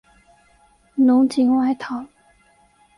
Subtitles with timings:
[0.95, 2.03] 侬锦外逃。